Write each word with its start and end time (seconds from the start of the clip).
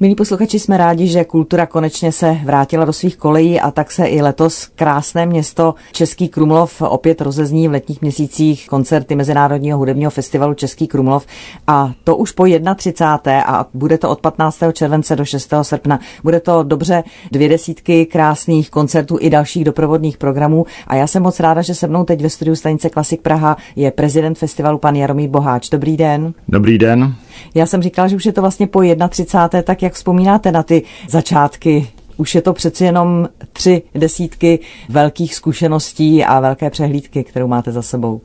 Milí 0.00 0.14
posluchači, 0.14 0.58
jsme 0.58 0.76
rádi, 0.76 1.06
že 1.06 1.24
kultura 1.24 1.66
konečně 1.66 2.12
se 2.12 2.38
vrátila 2.44 2.84
do 2.84 2.92
svých 2.92 3.16
kolejí 3.16 3.60
a 3.60 3.70
tak 3.70 3.92
se 3.92 4.06
i 4.06 4.22
letos 4.22 4.68
krásné 4.74 5.26
město 5.26 5.74
Český 5.92 6.28
Krumlov 6.28 6.82
opět 6.82 7.20
rozezní 7.20 7.68
v 7.68 7.70
letních 7.70 8.02
měsících 8.02 8.68
koncerty 8.68 9.16
Mezinárodního 9.16 9.78
hudebního 9.78 10.10
festivalu 10.10 10.54
Český 10.54 10.86
Krumlov 10.86 11.26
a 11.66 11.92
to 12.04 12.16
už 12.16 12.32
po 12.32 12.44
31. 12.76 13.42
a 13.42 13.66
bude 13.74 13.98
to 13.98 14.10
od 14.10 14.20
15. 14.20 14.58
července 14.72 15.16
do 15.16 15.24
6. 15.24 15.54
srpna. 15.62 16.00
Bude 16.22 16.40
to 16.40 16.62
dobře 16.62 17.04
dvě 17.32 17.48
desítky 17.48 18.06
krásných 18.06 18.70
koncertů 18.70 19.18
i 19.20 19.30
dalších 19.30 19.64
doprovodných 19.64 20.18
programů 20.18 20.66
a 20.86 20.96
já 20.96 21.06
jsem 21.06 21.22
moc 21.22 21.40
ráda, 21.40 21.62
že 21.62 21.74
se 21.74 21.86
mnou 21.86 22.04
teď 22.04 22.22
ve 22.22 22.30
studiu 22.30 22.56
stanice 22.56 22.90
Klasik 22.90 23.20
Praha 23.20 23.56
je 23.76 23.90
prezident 23.90 24.38
festivalu 24.38 24.78
pan 24.78 24.96
Jaromír 24.96 25.30
Boháč. 25.30 25.70
Dobrý 25.70 25.96
den. 25.96 26.34
Dobrý 26.48 26.78
den. 26.78 27.14
Já 27.54 27.66
jsem 27.66 27.82
říkala, 27.82 28.08
že 28.08 28.16
už 28.16 28.26
je 28.26 28.32
to 28.32 28.40
vlastně 28.40 28.66
po 28.66 28.82
31. 29.08 29.62
tak 29.62 29.82
jak 29.82 29.92
vzpomínáte 29.92 30.52
na 30.52 30.62
ty 30.62 30.82
začátky? 31.08 31.88
Už 32.16 32.34
je 32.34 32.42
to 32.42 32.52
přeci 32.52 32.84
jenom 32.84 33.28
tři 33.52 33.82
desítky 33.94 34.58
velkých 34.88 35.34
zkušeností 35.34 36.24
a 36.24 36.40
velké 36.40 36.70
přehlídky, 36.70 37.24
kterou 37.24 37.46
máte 37.46 37.72
za 37.72 37.82
sebou. 37.82 38.20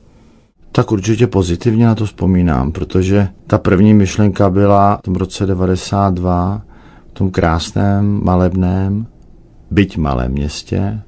Tak 0.71 0.91
určitě 0.91 1.27
pozitivně 1.27 1.85
na 1.85 1.95
to 1.95 2.05
vzpomínám, 2.05 2.71
protože 2.71 3.27
ta 3.47 3.57
první 3.57 3.93
myšlenka 3.93 4.49
byla 4.49 4.97
v 4.97 5.01
tom 5.01 5.15
roce 5.15 5.45
92 5.45 6.62
v 7.12 7.13
tom 7.13 7.31
krásném, 7.31 8.23
malebném, 8.23 9.07
byť 9.71 9.98
malém 9.98 10.31
městě, 10.31 11.01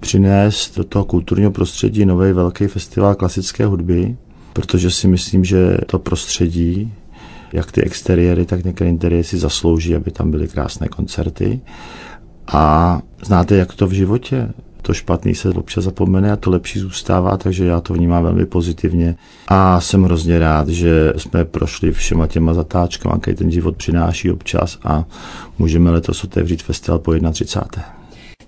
přinést 0.00 0.76
do 0.76 0.84
toho 0.84 1.04
kulturního 1.04 1.50
prostředí 1.50 2.06
nový 2.06 2.32
velký 2.32 2.66
festival 2.66 3.14
klasické 3.14 3.66
hudby, 3.66 4.16
protože 4.52 4.90
si 4.90 5.08
myslím, 5.08 5.44
že 5.44 5.78
to 5.86 5.98
prostředí 5.98 6.92
jak 7.52 7.72
ty 7.72 7.82
exteriéry, 7.82 8.46
tak 8.46 8.64
některé 8.64 8.90
interiéry 8.90 9.24
si 9.24 9.38
zaslouží, 9.38 9.94
aby 9.94 10.10
tam 10.10 10.30
byly 10.30 10.48
krásné 10.48 10.88
koncerty. 10.88 11.60
A 12.46 13.00
znáte, 13.24 13.56
jak 13.56 13.74
to 13.74 13.86
v 13.86 13.92
životě 13.92 14.48
to 14.82 14.94
špatný 14.94 15.34
se 15.34 15.48
občas 15.48 15.84
zapomene 15.84 16.32
a 16.32 16.36
to 16.36 16.50
lepší 16.50 16.78
zůstává, 16.78 17.36
takže 17.36 17.64
já 17.64 17.80
to 17.80 17.94
vnímám 17.94 18.22
velmi 18.22 18.46
pozitivně. 18.46 19.16
A 19.48 19.80
jsem 19.80 20.02
hrozně 20.02 20.38
rád, 20.38 20.68
že 20.68 21.12
jsme 21.16 21.44
prošli 21.44 21.92
všema 21.92 22.26
těma 22.26 22.54
zatáčkama, 22.54 23.18
který 23.18 23.36
ten 23.36 23.50
život 23.50 23.76
přináší 23.76 24.30
občas 24.30 24.78
a 24.84 25.04
můžeme 25.58 25.90
letos 25.90 26.24
otevřít 26.24 26.62
festival 26.62 26.98
po 26.98 27.14
31. 27.32 27.97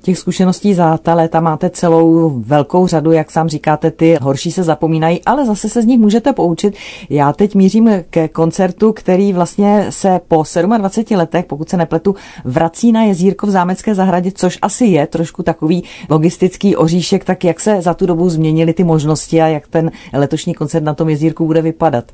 Těch 0.03 0.19
zkušeností 0.19 0.75
za 0.75 0.99
ta 0.99 1.15
léta 1.15 1.41
máte 1.41 1.71
celou 1.71 2.31
velkou 2.47 2.87
řadu, 2.87 3.13
jak 3.13 3.31
sám 3.31 3.49
říkáte, 3.49 3.91
ty 3.91 4.19
horší 4.23 4.53
se 4.53 4.63
zapomínají, 4.63 5.21
ale 5.27 5.47
zase 5.47 5.69
se 5.69 5.83
z 5.83 5.87
nich 5.87 5.99
můžete 5.99 6.33
poučit. 6.33 6.75
Já 7.11 7.33
teď 7.33 7.55
mířím 7.55 7.91
ke 8.11 8.29
koncertu, 8.29 8.93
který 8.93 9.33
vlastně 9.33 9.87
se 9.91 10.21
po 10.29 10.45
27 10.77 11.19
letech, 11.19 11.45
pokud 11.45 11.69
se 11.69 11.77
nepletu, 11.77 12.15
vrací 12.45 12.93
na 12.93 13.03
jezírko 13.03 13.47
v 13.47 13.51
Zámecké 13.51 13.95
zahradě, 13.95 14.31
což 14.35 14.59
asi 14.63 14.85
je 14.85 15.07
trošku 15.07 15.43
takový 15.43 15.85
logistický 16.11 16.77
oříšek, 16.77 17.25
tak 17.25 17.45
jak 17.45 17.61
se 17.61 17.83
za 17.83 17.95
tu 17.95 18.07
dobu 18.07 18.29
změnily 18.29 18.73
ty 18.73 18.85
možnosti 18.85 19.43
a 19.43 19.47
jak 19.47 19.69
ten 19.69 19.91
letošní 20.13 20.55
koncert 20.55 20.85
na 20.85 20.95
tom 20.95 21.09
jezírku 21.09 21.47
bude 21.47 21.63
vypadat? 21.63 22.05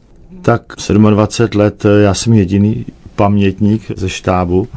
Tak 0.42 0.62
27 1.10 1.60
let, 1.60 1.86
já 2.02 2.14
jsem 2.14 2.32
jediný 2.32 2.86
pamětník 3.16 3.82
ze 3.96 4.08
štábu 4.08 4.68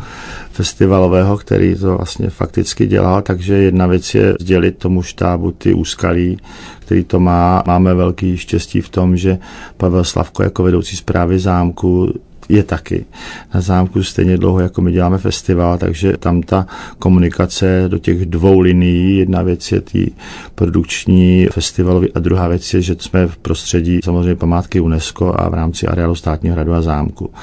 festivalového, 0.52 1.38
který 1.38 1.76
to 1.76 1.98
vlastně 1.98 2.30
fakticky 2.30 2.88
dělal, 2.88 3.22
takže 3.22 3.54
jedna 3.54 3.88
věc 3.88 4.16
je 4.16 4.36
sdělit 4.40 4.78
tomu 4.78 5.04
štábu 5.04 5.52
ty 5.52 5.74
úskalí, 5.74 6.38
který 6.80 7.04
to 7.04 7.20
má. 7.20 7.64
Máme 7.68 7.94
velký 7.94 8.38
štěstí 8.38 8.82
v 8.82 8.90
tom, 8.90 9.18
že 9.18 9.38
Pavel 9.78 10.04
Slavko 10.04 10.44
jako 10.44 10.64
vedoucí 10.64 10.98
zprávy 10.98 11.40
zámku 11.40 12.14
je 12.50 12.64
taky 12.64 13.06
na 13.54 13.62
zámku 13.62 14.04
stejně 14.04 14.38
dlouho, 14.38 14.60
jako 14.60 14.82
my 14.82 14.92
děláme 14.92 15.18
festival, 15.18 15.78
takže 15.78 16.18
tam 16.18 16.42
ta 16.42 16.68
komunikace 17.00 17.86
do 17.88 18.00
těch 18.00 18.26
dvou 18.26 18.60
linií, 18.60 19.18
jedna 19.18 19.42
věc 19.42 19.72
je 19.72 19.82
tý 19.82 20.08
produkční 20.56 21.48
festivalový 21.52 22.14
a 22.14 22.20
druhá 22.20 22.48
věc 22.48 22.74
je, 22.74 22.82
že 22.82 22.96
jsme 23.00 23.28
v 23.28 23.38
prostředí 23.38 24.00
samozřejmě 24.04 24.36
památky 24.36 24.80
UNESCO 24.80 25.34
a 25.40 25.50
v 25.50 25.54
rámci 25.54 25.88
areálu 25.88 26.16
státního 26.16 26.56
hradu 26.56 26.74
a 26.74 26.82
zámku. 26.82 27.34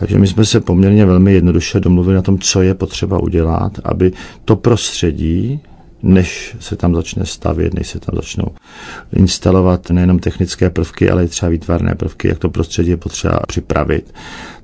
Takže 0.00 0.18
my 0.18 0.26
jsme 0.26 0.44
se 0.44 0.60
poměrně 0.60 1.06
velmi 1.06 1.32
jednoduše 1.32 1.80
domluvili 1.80 2.16
na 2.16 2.22
tom, 2.22 2.38
co 2.38 2.62
je 2.62 2.74
potřeba 2.74 3.18
udělat, 3.18 3.72
aby 3.84 4.12
to 4.44 4.56
prostředí, 4.56 5.60
než 6.02 6.56
se 6.60 6.76
tam 6.76 6.94
začne 6.94 7.26
stavět, 7.26 7.74
než 7.74 7.88
se 7.88 8.00
tam 8.00 8.16
začnou 8.16 8.46
instalovat 9.12 9.90
nejenom 9.90 10.18
technické 10.18 10.70
prvky, 10.70 11.10
ale 11.10 11.24
i 11.24 11.28
třeba 11.28 11.48
výtvarné 11.48 11.94
prvky, 11.94 12.28
jak 12.28 12.38
to 12.38 12.50
prostředí 12.50 12.90
je 12.90 12.96
potřeba 12.96 13.40
připravit. 13.48 14.14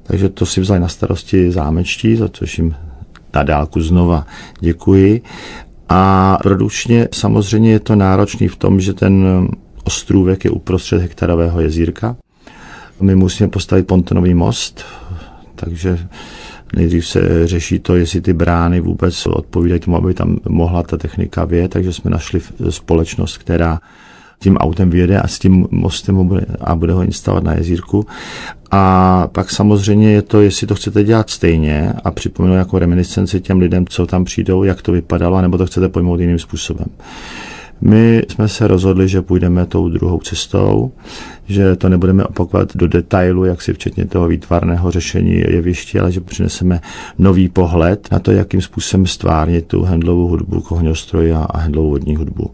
Takže 0.02 0.28
to 0.28 0.46
si 0.46 0.60
vzali 0.60 0.80
na 0.80 0.88
starosti 0.88 1.50
zámečtí, 1.50 2.16
za 2.16 2.28
což 2.28 2.58
jim 2.58 2.74
na 3.34 3.42
dálku 3.42 3.80
znova 3.80 4.26
děkuji. 4.60 5.22
A 5.88 6.38
produkčně 6.42 7.08
samozřejmě 7.14 7.72
je 7.72 7.80
to 7.80 7.96
náročný 7.96 8.48
v 8.48 8.56
tom, 8.56 8.80
že 8.80 8.92
ten 8.92 9.48
ostrůvek 9.84 10.44
je 10.44 10.50
uprostřed 10.50 11.00
hektarového 11.00 11.60
jezírka. 11.60 12.16
My 13.00 13.14
musíme 13.16 13.48
postavit 13.48 13.86
pontonový 13.86 14.34
most, 14.34 14.84
takže 15.56 15.98
nejdřív 16.76 17.06
se 17.06 17.46
řeší 17.46 17.78
to, 17.78 17.96
jestli 17.96 18.20
ty 18.20 18.32
brány 18.32 18.80
vůbec 18.80 19.26
odpovídají 19.26 19.80
tomu, 19.80 19.96
aby 19.96 20.14
tam 20.14 20.38
mohla 20.48 20.82
ta 20.82 20.96
technika 20.96 21.44
vjet, 21.44 21.70
takže 21.70 21.92
jsme 21.92 22.10
našli 22.10 22.40
společnost, 22.70 23.38
která 23.38 23.80
tím 24.38 24.56
autem 24.56 24.90
vyjede 24.90 25.20
a 25.20 25.28
s 25.28 25.38
tím 25.38 25.66
mostem 25.70 26.26
bude, 26.26 26.46
a 26.60 26.74
bude 26.74 26.92
ho 26.92 27.02
instalovat 27.02 27.44
na 27.44 27.54
jezírku. 27.54 28.06
A 28.70 29.28
pak 29.32 29.50
samozřejmě 29.50 30.12
je 30.12 30.22
to, 30.22 30.40
jestli 30.40 30.66
to 30.66 30.74
chcete 30.74 31.04
dělat 31.04 31.30
stejně 31.30 31.92
a 32.04 32.10
připomenout 32.10 32.54
jako 32.54 32.78
reminiscenci 32.78 33.40
těm 33.40 33.58
lidem, 33.58 33.86
co 33.86 34.06
tam 34.06 34.24
přijdou, 34.24 34.64
jak 34.64 34.82
to 34.82 34.92
vypadalo, 34.92 35.42
nebo 35.42 35.58
to 35.58 35.66
chcete 35.66 35.88
pojmout 35.88 36.20
jiným 36.20 36.38
způsobem. 36.38 36.86
My 37.80 38.22
jsme 38.28 38.48
se 38.48 38.68
rozhodli, 38.68 39.08
že 39.08 39.22
půjdeme 39.22 39.66
tou 39.66 39.88
druhou 39.88 40.20
cestou, 40.20 40.92
že 41.46 41.76
to 41.76 41.88
nebudeme 41.88 42.24
opakovat 42.24 42.76
do 42.76 42.88
detailu, 42.88 43.44
jak 43.44 43.62
si 43.62 43.72
včetně 43.72 44.04
toho 44.06 44.28
výtvarného 44.28 44.90
řešení 44.90 45.34
jeviště, 45.34 46.00
ale 46.00 46.12
že 46.12 46.20
přineseme 46.20 46.80
nový 47.18 47.48
pohled 47.48 48.08
na 48.12 48.18
to, 48.18 48.30
jakým 48.32 48.60
způsobem 48.60 49.06
stvárnit 49.06 49.66
tu 49.66 49.82
hendlovou 49.82 50.28
hudbu, 50.28 50.60
kohňostroj 50.60 51.32
a 51.34 51.58
hendlovou 51.58 51.90
vodní 51.90 52.16
hudbu. 52.16 52.50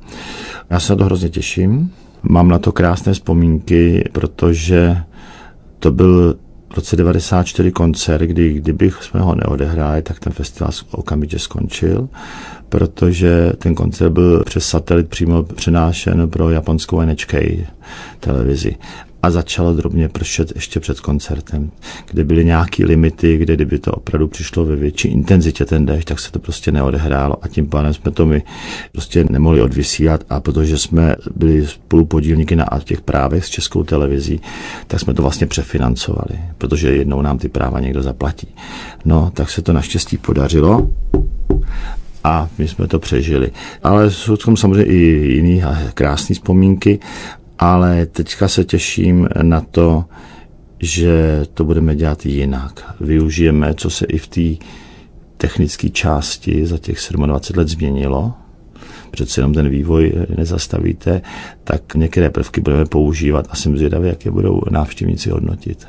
Já 0.71 0.81
se 0.81 0.93
na 0.93 0.97
to 0.97 1.05
hrozně 1.05 1.29
těším. 1.29 1.91
Mám 2.23 2.49
na 2.49 2.59
to 2.59 2.73
krásné 2.73 3.13
vzpomínky, 3.13 4.05
protože 4.13 4.97
to 5.79 5.93
byl 5.93 6.37
v 6.73 6.75
roce 6.77 6.97
94 6.97 7.73
koncert, 7.73 8.23
kdy 8.23 8.53
kdybych 8.53 9.03
jsme 9.03 9.21
ho 9.21 9.35
neodehráli, 9.35 10.03
tak 10.03 10.21
ten 10.21 10.33
festival 10.33 10.71
okamžitě 10.91 11.39
skončil, 11.39 12.09
protože 12.73 13.53
ten 13.59 13.75
koncert 13.75 14.11
byl 14.11 14.43
přes 14.45 14.67
satelit 14.67 15.09
přímo 15.09 15.43
přenášen 15.43 16.31
pro 16.31 16.51
japonskou 16.51 17.01
NHK 17.01 17.35
televizi. 18.21 18.77
A 19.23 19.31
začalo 19.31 19.75
drobně 19.75 20.09
pršet 20.09 20.53
ještě 20.55 20.81
před 20.81 21.01
koncertem, 21.01 21.71
kde 22.11 22.25
byly 22.25 22.45
nějaké 22.45 22.87
limity, 22.87 23.39
kde 23.39 23.55
kdyby 23.55 23.79
to 23.79 23.93
opravdu 23.93 24.29
přišlo 24.29 24.65
ve 24.65 24.77
větší 24.77 25.09
intenzitě 25.09 25.65
ten 25.65 25.87
déšť, 25.87 26.09
tak 26.09 26.21
se 26.21 26.33
to 26.33 26.39
prostě 26.39 26.73
neodehrálo. 26.73 27.37
A 27.43 27.49
tím 27.49 27.67
pádem 27.67 27.95
jsme 27.95 28.11
to 28.11 28.27
my 28.27 28.43
prostě 28.93 29.25
nemohli 29.31 29.63
odvysílat. 29.63 30.25
A 30.31 30.41
protože 30.41 30.79
jsme 30.79 31.17
byli 31.37 31.67
spolupodílníky 31.67 32.57
na 32.57 32.67
těch 32.85 33.01
právech 33.01 33.45
s 33.45 33.49
českou 33.49 33.83
televizí, 33.83 34.41
tak 34.87 35.01
jsme 35.01 35.15
to 35.15 35.23
vlastně 35.23 35.47
přefinancovali, 35.47 36.41
protože 36.59 36.97
jednou 36.97 37.23
nám 37.23 37.39
ty 37.39 37.49
práva 37.49 37.81
někdo 37.81 38.03
zaplatí. 38.03 38.49
No, 39.05 39.31
tak 39.35 39.51
se 39.51 39.63
to 39.63 39.73
naštěstí 39.73 40.19
podařilo 40.19 40.89
a 42.25 42.49
my 42.59 42.69
jsme 42.69 42.89
to 42.89 42.99
přežili. 42.99 43.51
Ale 43.83 44.11
jsou 44.11 44.37
tam 44.37 44.57
samozřejmě 44.57 44.85
i 44.85 44.97
jiný 45.35 45.63
krásné 45.95 46.35
vzpomínky 46.35 47.01
ale 47.63 48.07
teďka 48.07 48.49
se 48.49 48.65
těším 48.65 49.29
na 49.43 49.61
to, 49.61 50.05
že 50.81 51.43
to 51.55 51.65
budeme 51.65 51.97
dělat 51.97 52.27
jinak. 52.27 52.95
Využijeme, 53.01 53.75
co 53.75 53.91
se 53.91 54.07
i 54.07 54.19
v 54.19 54.27
té 54.27 54.65
technické 55.37 55.89
části 55.89 56.67
za 56.67 56.79
těch 56.79 56.99
27 57.11 57.59
let 57.59 57.69
změnilo. 57.69 58.33
Přece 59.11 59.41
jenom 59.41 59.55
ten 59.55 59.69
vývoj 59.69 60.13
nezastavíte, 60.37 61.23
tak 61.65 61.95
některé 61.95 62.31
prvky 62.31 62.61
budeme 62.61 62.85
používat 62.85 63.47
a 63.51 63.57
jsem 63.57 63.79
zvědavý, 63.79 64.09
jak 64.09 64.25
je 64.25 64.31
budou 64.31 64.61
návštěvníci 64.71 65.31
hodnotit 65.31 65.87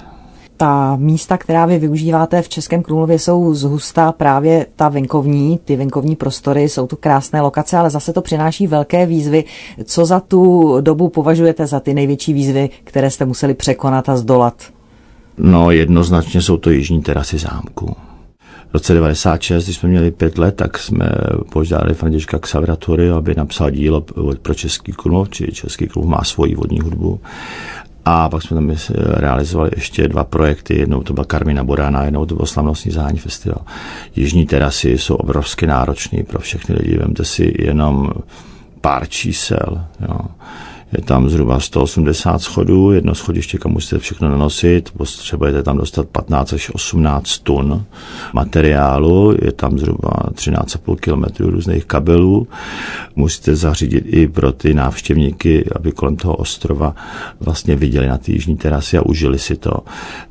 ta 0.63 0.95
místa, 0.95 1.37
která 1.37 1.65
vy 1.65 1.79
využíváte 1.79 2.41
v 2.41 2.49
Českém 2.49 2.83
Krumlově, 2.83 3.19
jsou 3.19 3.53
zhusta 3.53 4.11
právě 4.11 4.65
ta 4.75 4.89
venkovní, 4.89 5.59
ty 5.65 5.75
venkovní 5.75 6.15
prostory, 6.15 6.69
jsou 6.69 6.87
to 6.87 6.95
krásné 6.95 7.41
lokace, 7.41 7.77
ale 7.77 7.89
zase 7.89 8.13
to 8.13 8.21
přináší 8.21 8.67
velké 8.67 9.05
výzvy. 9.05 9.43
Co 9.83 10.05
za 10.05 10.19
tu 10.19 10.75
dobu 10.81 11.09
považujete 11.09 11.67
za 11.67 11.79
ty 11.79 11.93
největší 11.93 12.33
výzvy, 12.33 12.69
které 12.83 13.09
jste 13.09 13.25
museli 13.25 13.53
překonat 13.53 14.09
a 14.09 14.17
zdolat? 14.17 14.53
No, 15.37 15.71
jednoznačně 15.71 16.41
jsou 16.41 16.57
to 16.57 16.69
jižní 16.69 17.01
terasy 17.01 17.37
zámku. 17.37 17.95
V 18.69 18.73
roce 18.73 18.93
96, 18.93 19.63
když 19.63 19.77
jsme 19.77 19.89
měli 19.89 20.11
pět 20.11 20.37
let, 20.37 20.55
tak 20.55 20.77
jsme 20.77 21.09
požádali 21.51 21.93
Františka 21.93 22.39
Xaveratory, 22.39 23.09
aby 23.09 23.35
napsal 23.37 23.71
dílo 23.71 24.01
pro 24.41 24.53
Český 24.53 24.91
Krumlov, 24.91 25.29
či 25.29 25.51
Český 25.51 25.87
Krumlov 25.87 26.11
má 26.11 26.23
svoji 26.23 26.55
vodní 26.55 26.79
hudbu. 26.79 27.19
A 28.05 28.29
pak 28.29 28.43
jsme 28.43 28.55
tam 28.55 28.75
realizovali 28.97 29.71
ještě 29.75 30.07
dva 30.07 30.23
projekty. 30.23 30.79
Jednou 30.79 31.03
to 31.03 31.13
byla 31.13 31.25
Karmina 31.25 31.63
Borána, 31.63 32.03
jednou 32.03 32.25
to 32.25 32.35
byl 32.35 32.45
slavnostní 32.45 32.91
zahání 32.91 33.17
festival. 33.17 33.61
Jižní 34.15 34.45
terasy 34.45 34.97
jsou 34.97 35.15
obrovsky 35.15 35.67
náročné 35.67 36.23
pro 36.23 36.39
všechny 36.39 36.75
lidi. 36.75 36.97
Vemte 36.97 37.25
si 37.25 37.53
jenom 37.59 38.11
pár 38.81 39.07
čísel. 39.07 39.85
Jo. 40.01 40.19
Je 40.97 41.01
tam 41.01 41.29
zhruba 41.29 41.59
180 41.59 42.41
schodů, 42.41 42.91
jedno 42.91 43.15
schodiště, 43.15 43.57
kam 43.57 43.71
musíte 43.71 43.99
všechno 43.99 44.29
nanosit, 44.29 44.91
potřebujete 44.91 45.63
tam 45.63 45.77
dostat 45.77 46.07
15 46.07 46.53
až 46.53 46.71
18 46.73 47.37
tun 47.37 47.85
materiálu, 48.33 49.35
je 49.41 49.51
tam 49.51 49.79
zhruba 49.79 50.09
13,5 50.33 50.95
km 50.95 51.43
různých 51.49 51.85
kabelů. 51.85 52.47
Musíte 53.15 53.55
zařídit 53.55 54.05
i 54.07 54.27
pro 54.27 54.51
ty 54.51 54.73
návštěvníky, 54.73 55.65
aby 55.75 55.91
kolem 55.91 56.15
toho 56.15 56.35
ostrova 56.35 56.95
vlastně 57.39 57.75
viděli 57.75 58.07
na 58.07 58.17
ty 58.17 58.31
jižní 58.31 58.57
terasy 58.57 58.97
a 58.97 59.05
užili 59.05 59.39
si 59.39 59.55
to. 59.55 59.73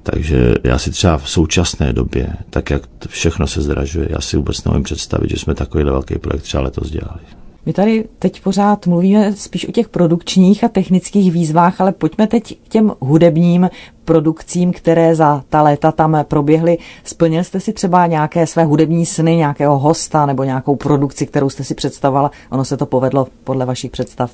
Takže 0.03 0.55
já 0.65 0.79
si 0.79 0.91
třeba 0.91 1.17
v 1.19 1.31
současné 1.31 1.93
době, 1.93 2.29
tak 2.50 2.70
jak 2.70 2.82
všechno 3.08 3.47
se 3.47 3.62
zdražuje, 3.62 4.08
já 4.11 4.20
si 4.20 4.37
vůbec 4.37 4.65
nevím 4.65 4.82
představit, 4.82 5.31
že 5.31 5.37
jsme 5.37 5.55
takovýhle 5.55 5.93
velký 5.93 6.19
projekt 6.19 6.43
třeba 6.43 6.62
letos 6.62 6.91
dělali. 6.91 7.42
My 7.67 7.73
tady 7.73 8.05
teď 8.19 8.43
pořád 8.43 8.87
mluvíme 8.87 9.32
spíš 9.32 9.69
o 9.69 9.73
těch 9.73 9.88
produkčních 9.88 10.64
a 10.64 10.69
technických 10.69 11.32
výzvách, 11.32 11.81
ale 11.81 11.93
pojďme 11.93 12.26
teď 12.26 12.59
k 12.64 12.69
těm 12.69 12.93
hudebním 13.00 13.70
produkcím, 14.05 14.73
které 14.73 15.14
za 15.14 15.44
ta 15.49 15.62
léta 15.62 15.93
tam 15.93 16.17
proběhly. 16.29 16.79
Splnil 17.05 17.44
jste 17.44 17.61
si 17.61 17.73
třeba 17.73 18.06
nějaké 18.06 18.47
své 18.47 18.64
hudební 18.64 19.06
sny, 19.06 19.37
nějakého 19.37 19.79
hosta 19.79 20.26
nebo 20.26 20.44
nějakou 20.44 20.76
produkci, 20.76 21.26
kterou 21.26 21.50
jste 21.50 21.64
si 21.64 21.75
představovala? 21.75 22.31
Ono 22.50 22.64
se 22.64 22.76
to 22.76 22.87
povedlo 22.87 23.26
podle 23.44 23.67
vašich 23.67 23.91
představ? 23.91 24.31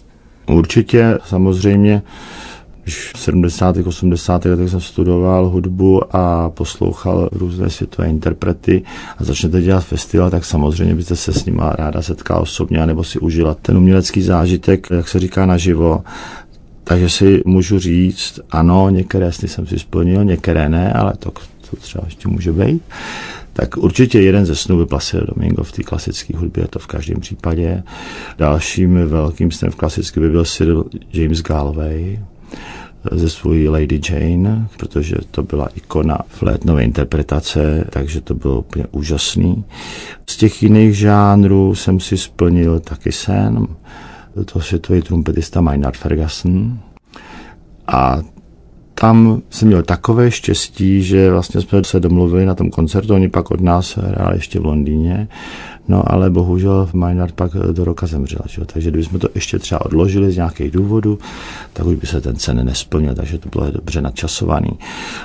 Určitě, 0.47 1.19
samozřejmě 1.25 2.03
když 2.89 3.13
v 3.17 3.19
70. 3.19 3.77
80. 3.77 4.45
letech 4.45 4.71
jsem 4.71 4.81
studoval 4.81 5.49
hudbu 5.49 6.17
a 6.17 6.51
poslouchal 6.51 7.29
různé 7.33 7.71
světové 7.71 8.09
interprety 8.09 8.83
a 9.19 9.25
začnete 9.25 9.63
dělat 9.63 9.85
festival, 9.85 10.31
tak 10.31 10.45
samozřejmě 10.45 10.95
byste 10.95 11.17
se 11.17 11.33
s 11.33 11.45
nima 11.45 11.73
ráda 11.73 12.03
setkal 12.03 12.43
osobně, 12.43 12.87
nebo 12.87 13.05
si 13.05 13.19
užila 13.19 13.55
ten 13.55 13.77
umělecký 13.77 14.23
zážitek, 14.23 14.87
jak 14.91 15.09
se 15.09 15.19
říká 15.19 15.47
naživo. 15.47 16.05
Takže 16.85 17.11
si 17.11 17.43
můžu 17.47 17.79
říct, 17.79 18.41
ano, 18.51 18.91
některé 18.91 19.33
sny 19.33 19.49
jsem 19.49 19.67
si 19.67 19.79
splnil, 19.79 20.25
některé 20.25 20.69
ne, 20.69 20.93
ale 20.93 21.13
to, 21.19 21.31
to 21.71 21.77
třeba 21.77 22.05
ještě 22.05 22.29
může 22.29 22.53
být. 22.53 22.83
Tak 23.53 23.77
určitě 23.77 24.21
jeden 24.21 24.47
ze 24.47 24.57
snů 24.57 24.79
by 24.79 24.87
Placido 24.87 25.27
Domingo 25.35 25.63
v 25.63 25.73
té 25.73 25.83
klasické 25.83 26.37
hudbě, 26.37 26.67
to 26.71 26.79
v 26.79 26.87
každém 26.87 27.21
případě. 27.21 27.83
Dalším 28.39 29.09
velkým 29.09 29.51
snem 29.51 29.71
v 29.71 29.77
klasické 29.77 30.21
by 30.21 30.31
byl 30.31 30.45
Cyril 30.45 30.85
James 31.13 31.43
Galway, 31.43 32.19
ze 33.13 33.31
svojí 33.31 33.69
Lady 33.69 34.01
Jane, 34.11 34.69
protože 34.77 35.17
to 35.31 35.43
byla 35.43 35.69
ikona 35.75 36.19
flétnové 36.29 36.85
interpretace, 36.85 37.85
takže 37.91 38.21
to 38.21 38.35
bylo 38.35 38.59
úplně 38.59 38.85
úžasný. 38.91 39.65
Z 40.27 40.37
těch 40.37 40.63
jiných 40.63 40.97
žánrů 40.99 41.75
jsem 41.75 42.01
si 42.01 42.17
splnil 42.17 42.81
taky 42.81 43.13
sen. 43.13 43.67
To 44.45 44.61
světový 44.61 45.03
trumpetista 45.03 45.61
Maynard 45.61 45.97
Ferguson. 45.97 46.79
A 47.87 48.19
tam 49.01 49.43
jsem 49.51 49.69
měl 49.69 49.83
takové 49.83 50.31
štěstí, 50.31 51.03
že 51.03 51.31
vlastně 51.31 51.61
jsme 51.61 51.85
se 51.85 52.01
domluvili 52.01 52.47
na 52.47 52.55
tom 52.55 52.71
koncertu, 52.71 53.15
oni 53.15 53.29
pak 53.29 53.51
od 53.51 53.61
nás 53.61 53.97
hráli 53.97 54.37
ještě 54.37 54.61
v 54.61 54.67
Londýně 54.67 55.29
No 55.89 56.13
ale 56.13 56.31
bohužel 56.31 56.89
Maynard 56.93 57.35
pak 57.35 57.53
do 57.73 57.85
roka 57.85 58.07
zemřel. 58.07 58.41
Že? 58.49 58.65
Takže 58.65 58.91
kdybychom 58.91 59.21
to 59.21 59.29
ještě 59.35 59.59
třeba 59.59 59.85
odložili 59.85 60.33
z 60.33 60.37
nějakých 60.37 60.71
důvodů, 60.71 61.19
tak 61.73 61.87
už 61.87 61.97
by 61.97 62.07
se 62.07 62.21
ten 62.21 62.37
cen 62.37 62.67
nesplnil, 62.67 63.15
takže 63.15 63.39
to 63.39 63.49
bylo 63.49 63.71
dobře 63.71 64.01
nadčasovaný. 64.01 64.71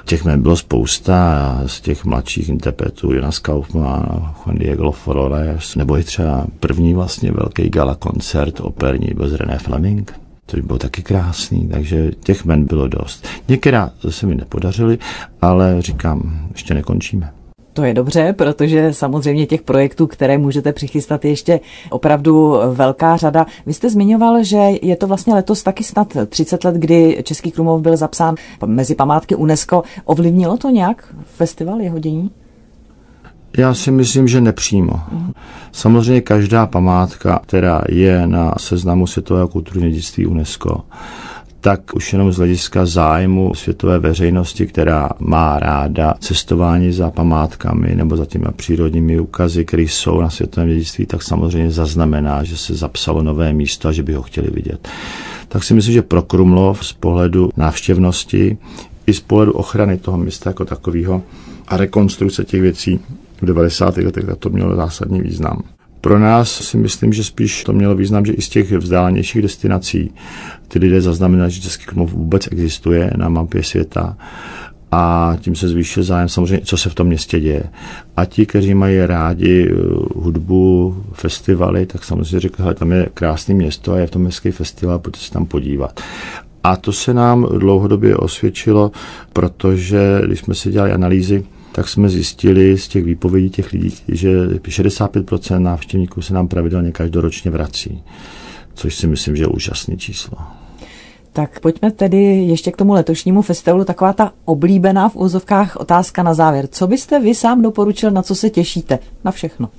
Těch 0.06 0.26
men 0.26 0.42
bylo 0.42 0.56
spousta 0.56 1.62
z 1.66 1.82
těch 1.82 2.06
mladších 2.06 2.50
interpretů 2.50 3.14
Jonas 3.14 3.40
Kaufmann, 3.40 4.34
Juan 4.46 4.58
Diego 4.58 4.92
Flores, 4.92 5.76
nebo 5.76 5.98
i 5.98 6.04
třeba 6.04 6.48
první 6.60 6.94
vlastně 6.94 7.32
velký 7.32 7.70
gala 7.70 7.96
koncert 7.96 8.60
operní 8.60 9.10
byl 9.16 9.30
z 9.30 9.34
René 9.34 9.58
Fleming 9.58 10.23
by 10.56 10.62
bylo 10.62 10.80
taky 10.80 11.04
krásný, 11.04 11.68
takže 11.68 12.12
těch 12.24 12.46
men 12.46 12.66
bylo 12.66 12.88
dost. 12.88 13.28
Některá 13.48 13.90
se 14.10 14.26
mi 14.26 14.36
nepodařily, 14.36 14.98
ale 15.42 15.82
říkám, 15.82 16.48
ještě 16.52 16.74
nekončíme. 16.74 17.32
To 17.74 17.84
je 17.84 17.94
dobře, 17.94 18.34
protože 18.34 18.94
samozřejmě 18.94 19.46
těch 19.46 19.62
projektů, 19.62 20.08
které 20.08 20.38
můžete 20.38 20.74
přichystat, 20.74 21.26
je 21.26 21.32
ještě 21.32 21.60
opravdu 21.90 22.56
velká 22.74 23.18
řada. 23.18 23.46
Vy 23.66 23.74
jste 23.74 23.90
zmiňoval, 23.90 24.44
že 24.44 24.58
je 24.82 24.96
to 24.96 25.08
vlastně 25.08 25.34
letos 25.34 25.64
taky 25.64 25.84
snad 25.84 26.18
30 26.30 26.64
let, 26.64 26.76
kdy 26.76 27.24
Český 27.24 27.52
Krumlov 27.52 27.82
byl 27.82 27.98
zapsán 27.98 28.36
mezi 28.66 28.96
památky 28.96 29.36
UNESCO. 29.36 29.84
Ovlivnilo 30.06 30.58
to 30.58 30.70
nějak 30.70 31.16
festival 31.24 31.82
jeho 31.82 32.00
dění? 32.00 32.32
Já 33.58 33.74
si 33.74 33.92
myslím, 33.92 34.28
že 34.28 34.42
nepřímo. 34.42 35.02
Samozřejmě 35.72 36.22
každá 36.22 36.66
památka, 36.68 37.40
která 37.44 37.82
je 37.90 38.28
na 38.28 38.54
seznamu 38.58 39.08
světového 39.08 39.48
kulturního 39.48 39.90
dědictví 39.90 40.26
UNESCO, 40.26 40.82
tak 41.62 41.82
už 41.96 42.14
jenom 42.14 42.32
z 42.32 42.38
hlediska 42.38 42.86
zájmu 42.86 43.54
světové 43.56 44.00
veřejnosti, 44.00 44.68
která 44.68 45.10
má 45.20 45.60
ráda 45.60 46.14
cestování 46.20 46.92
za 46.92 47.12
památkami 47.12 47.96
nebo 47.96 48.18
za 48.18 48.26
těmi 48.26 48.46
přírodními 48.56 49.20
úkazy, 49.20 49.66
které 49.66 49.84
jsou 49.84 50.22
na 50.22 50.30
světovém 50.30 50.70
dědictví, 50.70 51.06
tak 51.06 51.24
samozřejmě 51.24 51.72
zaznamená, 51.72 52.44
že 52.44 52.58
se 52.58 52.76
zapsalo 52.76 53.24
nové 53.24 53.54
místo 53.54 53.88
a 53.88 53.92
že 53.92 54.04
by 54.04 54.14
ho 54.14 54.22
chtěli 54.22 54.50
vidět. 54.50 54.88
Tak 55.48 55.64
si 55.64 55.74
myslím, 55.74 55.94
že 55.94 56.02
pro 56.02 56.22
Krumlov 56.22 56.86
z 56.86 56.94
pohledu 56.94 57.50
návštěvnosti 57.58 58.58
i 59.08 59.14
z 59.14 59.20
pohledu 59.20 59.52
ochrany 59.52 59.98
toho 59.98 60.18
města 60.18 60.50
jako 60.50 60.66
takového 60.66 61.22
a 61.68 61.78
rekonstrukce 61.78 62.44
těch 62.44 62.62
věcí 62.62 63.00
v 63.44 63.46
90. 63.46 63.98
letech 63.98 64.26
to 64.40 64.50
mělo 64.50 64.76
zásadní 64.76 65.22
význam. 65.22 65.64
Pro 66.02 66.20
nás 66.20 66.52
si 66.52 66.78
myslím, 66.78 67.14
že 67.14 67.24
spíš 67.24 67.64
to 67.64 67.74
mělo 67.74 67.96
význam, 67.96 68.26
že 68.26 68.34
i 68.34 68.42
z 68.42 68.50
těch 68.50 68.72
vzdálenějších 68.72 69.42
destinací 69.42 70.12
ty 70.68 70.80
lidé 70.80 71.02
zaznamenali, 71.02 71.52
že 71.52 71.62
Český 71.62 71.86
Krumlov 71.86 72.12
vůbec 72.14 72.48
existuje 72.52 73.12
na 73.18 73.30
mapě 73.30 73.64
světa 73.64 74.18
a 74.92 75.34
tím 75.42 75.56
se 75.56 75.68
zvýšil 75.70 76.04
zájem 76.04 76.30
samozřejmě, 76.30 76.62
co 76.66 76.78
se 76.78 76.90
v 76.90 76.96
tom 76.96 77.08
městě 77.08 77.40
děje. 77.40 77.64
A 78.18 78.26
ti, 78.26 78.46
kteří 78.46 78.74
mají 78.74 79.06
rádi 79.06 79.70
eh, 79.72 79.76
hudbu, 80.16 80.96
festivaly, 81.14 81.86
tak 81.86 82.04
samozřejmě 82.04 82.40
řekli, 82.40 82.66
že 82.68 82.74
tam 82.74 82.92
je 82.92 83.10
krásné 83.14 83.54
město 83.54 83.94
a 83.94 83.98
je 83.98 84.08
v 84.08 84.12
tom 84.12 84.26
hezký 84.26 84.52
festival, 84.52 85.00
pojďte 85.00 85.20
se 85.20 85.32
tam 85.32 85.46
podívat. 85.46 86.00
A 86.64 86.76
to 86.76 86.92
se 86.94 87.14
nám 87.14 87.48
dlouhodobě 87.58 88.18
osvědčilo, 88.18 88.92
protože 89.34 90.22
když 90.26 90.40
jsme 90.40 90.56
si 90.56 90.72
dělali 90.72 90.92
analýzy, 90.92 91.44
tak 91.74 91.90
jsme 91.90 92.10
zjistili 92.10 92.78
z 92.78 92.88
těch 92.88 93.04
výpovědí 93.04 93.50
těch 93.50 93.74
lidí, 93.74 93.96
že 94.08 94.48
65% 94.48 95.60
návštěvníků 95.60 96.22
se 96.22 96.34
nám 96.34 96.48
pravidelně 96.48 96.92
každoročně 96.92 97.52
vrací, 97.52 98.04
což 98.74 98.96
si 98.96 99.08
myslím, 99.08 99.36
že 99.36 99.44
je 99.44 99.48
úžasné 99.48 99.98
číslo. 99.98 100.38
Tak 101.34 101.60
pojďme 101.60 101.92
tedy 101.92 102.24
ještě 102.24 102.72
k 102.72 102.78
tomu 102.78 102.94
letošnímu 102.94 103.42
festivalu. 103.42 103.84
Taková 103.84 104.14
ta 104.14 104.32
oblíbená 104.46 105.10
v 105.10 105.16
úzovkách 105.16 105.76
otázka 105.76 106.24
na 106.24 106.34
závěr. 106.34 106.68
Co 106.72 106.88
byste 106.88 107.20
vy 107.20 107.36
sám 107.36 107.62
doporučil, 107.62 108.12
na 108.12 108.22
co 108.22 108.36
se 108.36 108.50
těšíte? 108.50 109.00
Na 109.24 109.32
všechno. 109.32 109.70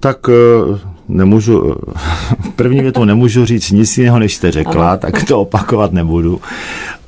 Tak 0.00 0.18
eh, 0.28 0.78
nemůžu, 1.08 1.74
první 2.56 2.80
větou 2.80 3.04
nemůžu 3.04 3.44
říct 3.44 3.70
nic 3.70 3.98
jiného, 3.98 4.18
než 4.18 4.36
jste 4.36 4.50
řekla, 4.50 4.90
ano. 4.90 4.98
tak 4.98 5.24
to 5.24 5.40
opakovat 5.40 5.92
nebudu. 5.92 6.40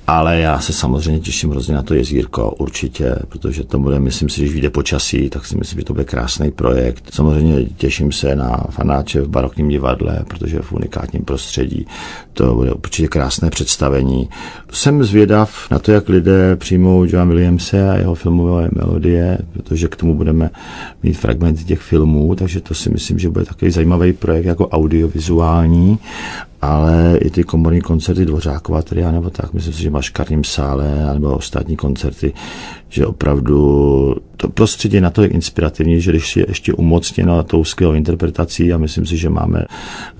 Ale 0.07 0.41
já 0.41 0.61
se 0.61 0.73
samozřejmě 0.73 1.21
těším 1.21 1.51
hrozně 1.51 1.75
na 1.75 1.83
to 1.83 1.95
jezírko, 1.95 2.51
určitě, 2.51 3.17
protože 3.29 3.65
to 3.65 3.79
bude, 3.79 4.01
myslím 4.01 4.29
si, 4.29 4.41
když 4.41 4.53
vyjde 4.53 4.71
počasí, 4.71 5.31
tak 5.31 5.47
si 5.47 5.57
myslím, 5.57 5.81
že 5.81 5.85
to 5.85 5.93
bude 5.93 6.05
krásný 6.05 6.51
projekt. 6.51 7.05
Samozřejmě 7.13 7.65
těším 7.65 8.13
se 8.13 8.37
na 8.37 8.65
fanáče 8.71 9.21
v 9.21 9.29
barokním 9.29 9.69
divadle, 9.69 10.25
protože 10.29 10.59
v 10.59 10.73
unikátním 10.73 11.25
prostředí 11.25 11.87
to 12.33 12.55
bude 12.55 12.73
určitě 12.73 13.09
krásné 13.09 13.51
představení. 13.51 14.29
Jsem 14.73 15.05
zvědav 15.05 15.71
na 15.71 15.79
to, 15.79 15.93
jak 15.93 16.09
lidé 16.09 16.57
přijmou 16.57 17.05
John 17.05 17.29
Williamse 17.29 17.91
a 17.91 17.95
jeho 17.95 18.15
filmové 18.15 18.69
melodie, 18.73 19.39
protože 19.53 19.89
k 19.89 19.97
tomu 19.97 20.15
budeme 20.15 20.51
mít 21.03 21.15
fragmenty 21.15 21.65
těch 21.65 21.81
filmů, 21.81 22.35
takže 22.35 22.61
to 22.61 22.75
si 22.75 22.91
myslím, 22.91 23.19
že 23.19 23.31
bude 23.31 23.45
takový 23.45 23.71
zajímavý 23.71 24.13
projekt 24.13 24.45
jako 24.45 24.69
audiovizuální 24.69 25.99
ale 26.63 27.19
i 27.21 27.31
ty 27.31 27.45
komorní 27.45 27.81
koncerty 27.81 28.27
Dvořákova 28.27 28.83
tedy, 28.83 29.03
nebo 29.03 29.31
tak, 29.31 29.53
myslím 29.53 29.75
si, 29.75 29.83
že 29.83 29.91
máš 29.91 30.11
Karním 30.11 30.45
sále, 30.45 31.15
nebo 31.15 31.37
ostatní 31.37 31.77
koncerty, 31.77 32.33
že 32.89 33.07
opravdu 33.07 34.17
to 34.37 34.49
prostředí 34.49 34.95
je 34.95 35.01
natolik 35.01 35.35
inspirativní, 35.35 36.01
že 36.01 36.11
když 36.11 36.37
je 36.37 36.45
ještě 36.49 36.73
umocněno 36.73 37.43
tou 37.43 37.65
skvělou 37.65 37.95
interpretací 37.95 38.73
a 38.73 38.79
myslím 38.79 39.07
si, 39.07 39.17
že 39.17 39.29
máme 39.29 39.65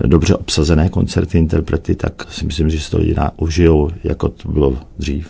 dobře 0.05 0.35
obsazené 0.35 0.89
koncerty, 0.89 1.37
interprety, 1.37 1.95
tak 1.95 2.27
si 2.29 2.45
myslím, 2.45 2.69
že 2.69 2.79
si 2.79 2.91
to 2.91 2.97
lidi 2.97 3.15
užijou, 3.37 3.89
jako 4.03 4.29
to 4.29 4.51
bylo 4.51 4.77
dřív. 4.97 5.27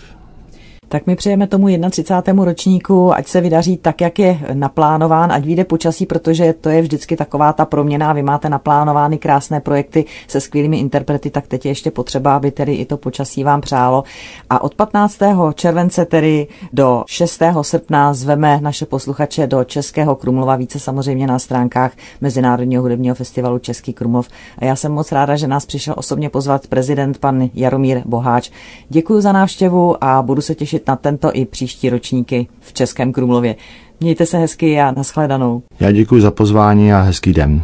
Tak 0.93 1.07
my 1.07 1.15
přejeme 1.15 1.47
tomu 1.47 1.67
31. 1.89 2.45
ročníku, 2.45 3.13
ať 3.13 3.27
se 3.27 3.41
vydaří 3.41 3.77
tak, 3.77 4.01
jak 4.01 4.19
je 4.19 4.39
naplánován, 4.53 5.31
ať 5.31 5.45
vyjde 5.45 5.63
počasí, 5.63 6.05
protože 6.05 6.53
to 6.53 6.69
je 6.69 6.81
vždycky 6.81 7.15
taková 7.15 7.53
ta 7.53 7.65
proměna. 7.65 8.13
Vy 8.13 8.23
máte 8.23 8.49
naplánovány 8.49 9.17
krásné 9.17 9.59
projekty 9.59 10.05
se 10.27 10.41
skvělými 10.41 10.77
interprety, 10.77 11.29
tak 11.29 11.47
teď 11.47 11.65
je 11.65 11.71
ještě 11.71 11.91
potřeba, 11.91 12.35
aby 12.35 12.51
tedy 12.51 12.73
i 12.73 12.85
to 12.85 12.97
počasí 12.97 13.43
vám 13.43 13.61
přálo. 13.61 14.03
A 14.49 14.63
od 14.63 14.75
15. 14.75 15.19
července 15.53 16.05
tedy 16.05 16.47
do 16.73 17.03
6. 17.07 17.41
srpna 17.61 18.13
zveme 18.13 18.59
naše 18.61 18.85
posluchače 18.85 19.47
do 19.47 19.63
Českého 19.63 20.15
Krumlova, 20.15 20.55
více 20.55 20.79
samozřejmě 20.79 21.27
na 21.27 21.39
stránkách 21.39 21.91
Mezinárodního 22.21 22.81
hudebního 22.81 23.15
festivalu 23.15 23.59
Český 23.59 23.93
Krumlov. 23.93 24.27
A 24.57 24.65
já 24.65 24.75
jsem 24.75 24.91
moc 24.91 25.11
ráda, 25.11 25.35
že 25.35 25.47
nás 25.47 25.65
přišel 25.65 25.93
osobně 25.97 26.29
pozvat 26.29 26.67
prezident 26.67 27.17
pan 27.17 27.49
Jaromír 27.53 28.01
Boháč. 28.05 28.51
Děkuji 28.89 29.21
za 29.21 29.31
návštěvu 29.31 30.03
a 30.03 30.21
budu 30.21 30.41
se 30.41 30.55
těšit 30.83 30.87
na 30.87 30.95
tento 30.95 31.31
i 31.33 31.45
příští 31.45 31.89
ročníky 31.89 32.47
v 32.59 32.73
Českém 32.73 33.11
Krumlově. 33.11 33.55
Mějte 33.99 34.25
se 34.25 34.37
hezky 34.37 34.79
a 34.79 34.91
nashledanou. 34.91 35.63
Já 35.79 35.91
děkuji 35.91 36.21
za 36.21 36.31
pozvání 36.31 36.93
a 36.93 37.01
hezký 37.01 37.33
den. 37.33 37.61